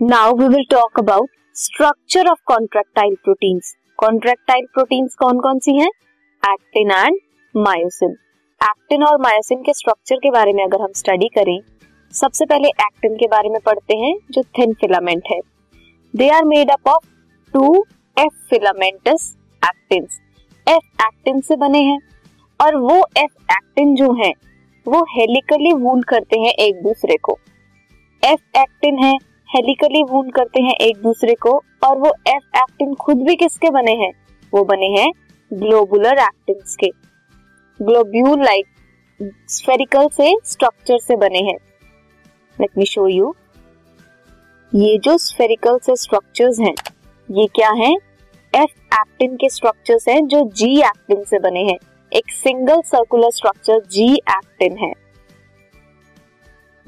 [0.00, 5.88] Now we will talk about structure of contractile proteins contractile proteins कौन कौन सी हैं?
[6.42, 7.18] एक्टिन एंड
[7.54, 8.10] मायोसिन
[8.60, 11.58] एक्टिन और मायोसिन के स्ट्रक्चर के बारे में अगर हम स्टडी करें,
[12.14, 15.40] सबसे पहले एक्टिन के बारे में पढ़ते हैं, जो थिन फिलामेंट है।
[16.14, 17.06] They are made up of
[17.54, 17.84] two
[18.16, 19.32] F filamentous
[19.62, 20.20] actins
[20.66, 22.00] F actin से बने हैं,
[22.60, 24.32] और वो एफ़ एक्टिन जो है,
[24.86, 27.38] वो हेलिकली वूंड करते हैं एक दूसरे को।
[28.22, 29.18] एफ़ एक्टिन है
[29.50, 31.50] हेलिकली वूंड करते हैं एक दूसरे को,
[31.84, 34.12] और वो एफ़ एक्टिन खुद भी किसके बने हैं?
[34.52, 35.10] वो बने हैं
[35.50, 36.90] ग्लोबुलर एक्टिन के।
[37.80, 38.66] ग्लोब्यूल लाइक
[39.48, 41.56] स्फेरिकल से स्ट्रक्चर से बने हैं।
[42.58, 43.34] लेट मी शो यू
[44.72, 46.74] ये जो स्फेरिकल से स्ट्रक्चर्स हैं,
[47.28, 47.94] ये क्या हैं?
[48.52, 51.78] एफ़ एक्टिन के स्ट्रक्चर्स हैं जो जी एक्टिन से बने हैं।
[52.12, 54.92] एक single circular structure G actin है।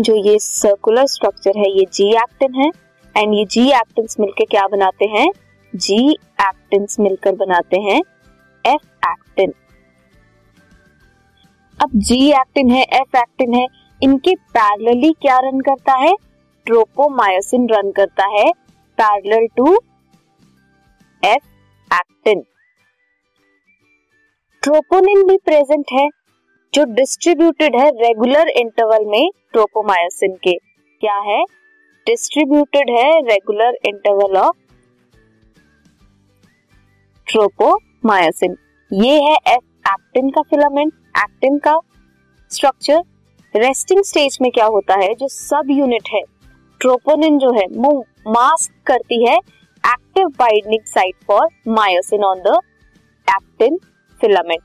[0.00, 2.70] जो ये सर्कुलर स्ट्रक्चर है, ये जी एक्टिन है।
[3.14, 5.30] एंड ये जी एक्टिन मिलकर क्या बनाते हैं?
[5.72, 8.00] जी एक्टिन मिलकर बनाते हैं
[8.64, 9.52] एफ़ एक्टिन
[11.78, 13.66] अब जी एक्टिन है एफ़ एक्टिन है,
[14.00, 16.14] इनके पैरेलली क्या रन करता है?
[16.66, 18.50] ट्रोपोमायोसिन रन करता है
[18.98, 19.74] parallel to
[21.22, 21.46] F
[21.90, 22.42] actin
[24.62, 26.08] troponin भी प्रेजेंट है,
[26.72, 30.52] जो डिस्ट्रीब्यूटेड है रेगुलर इंटरवल में। ट्रोपोमायोसिन के।
[31.02, 31.42] क्या है?
[32.06, 34.56] डिस्ट्रीब्यूटेड है रेगुलर इंटरवल ऑफ़
[37.26, 38.56] ट्रोपोमायोसिन
[38.90, 41.78] ये है एफ़ एक्टिन का फिलामेंट एक्टिन का
[42.50, 43.02] स्ट्रक्चर
[43.54, 45.14] रेस्टिंग स्टेज में क्या होता है?
[45.14, 46.22] जो सब यूनिट है
[46.80, 52.58] ट्रोपोनिन जो है, वो मास्क करती है active binding site for myosin on the
[53.26, 53.78] actin
[54.20, 54.60] filament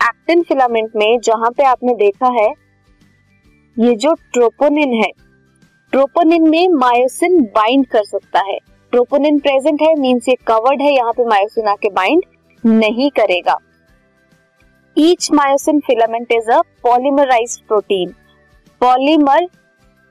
[0.00, 2.48] actin filament में जहाँ पे आपने देखा है
[3.76, 5.10] ये जो ट्रोपोनिन है
[5.92, 8.58] ट्रोपोनिन में मायोसिन बाइंड कर सकता है।
[8.92, 12.22] ट्रोपोनिन प्रेजेंट है मींस ये कवर्ड है, यहाँ पे मायोसिन आके बाइंड
[12.64, 13.56] नहीं करेगा।
[14.96, 18.14] Each myosin filament is a polymerise protein
[18.80, 19.46] polymer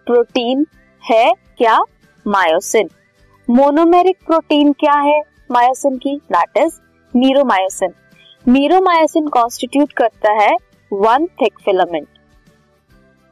[0.08, 0.66] protein
[1.04, 1.78] है क्या?
[2.26, 2.90] मायोसिन
[3.48, 6.16] मोनोमेरिक प्रोटीन क्या है मायोसिन की?
[6.28, 6.80] That is
[7.14, 7.94] meromyosin
[8.46, 10.56] meromyosin constitute करता है
[10.92, 12.08] वन थिक फिलामेंट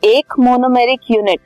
[0.04, 1.40] एक मोनोमेरिक यूनिट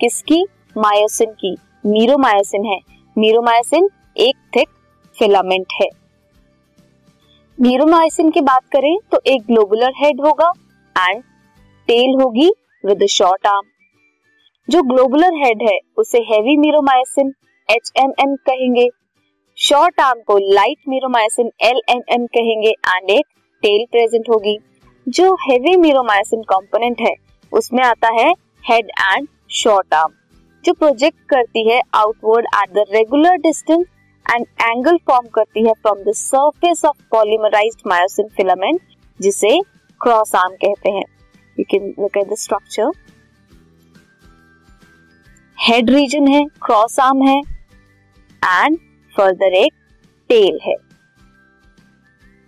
[0.00, 0.42] किसकी?
[0.76, 1.54] मायोसिन की।
[1.86, 2.78] मीरोमायोसिन है।
[3.16, 4.68] मीरोमायोसिन एक थिक
[5.16, 5.88] फिलामेंट है।
[7.58, 10.50] मीरोमायोसिन की बात करें तो एक ग्लोबुलर हेड होगा
[10.96, 11.22] एंड
[11.88, 12.50] टेल होगी
[12.84, 13.68] विद शॉर्ट आर्म
[14.68, 17.34] जो ग्लोबुलर हेड है, उसे heavy meromyosin
[17.68, 18.88] H M M कहेंगे।
[19.58, 23.26] शॉर्ट आर्म को light meromyosin L M M कहेंगे एंड एक
[23.62, 24.58] टेल प्रेजेंट होगी।
[25.06, 27.14] जो हेवी मीरोमायसिन कंपोनेंट है
[27.52, 28.30] उसमें आता है
[28.64, 30.12] हेड एंड शॉर्ट आर्म
[30.64, 33.84] जो प्रोजेक्ट करती है outward at the regular distance
[34.26, 38.80] and angle form करती है from the surface of polymerised myosin filament
[39.20, 39.58] जिसे
[40.00, 41.04] क्रॉस आर्म कहते हैं।
[41.56, 42.90] You can look at the structure
[45.58, 48.78] head region है क्रॉस आर्म है एंड
[49.14, 49.72] फर्दर एक
[50.30, 50.74] टेल है।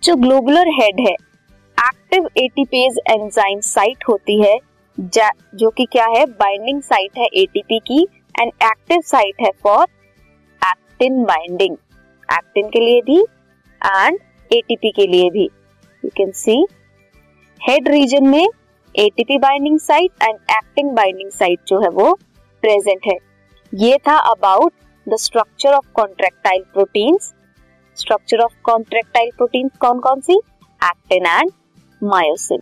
[0.03, 4.55] जो ग्लोबुलर हेड है एक्टिव एटीपेज एंजाइम साइट होती है
[5.01, 8.01] जो कि क्या है बाइंडिंग साइट है एटीपी की
[8.39, 9.83] एंड एक्टिव साइट है फॉर
[10.61, 11.77] एक्टिन बाइंडिंग
[12.29, 14.19] एक्टिन के लिए भी एंड
[14.51, 15.49] एटीपी के लिए भी.
[16.03, 16.65] You can see
[17.61, 18.47] head region में
[18.95, 22.13] ATP binding site and actin binding site जो है वो
[22.63, 23.17] प्रेजेंट है.
[23.73, 24.73] ये था about
[25.07, 27.33] the structure of contractile proteins
[27.97, 30.39] structure of contractile proteins कौन कौन सी?
[30.81, 31.51] Actin and
[32.01, 32.61] myosin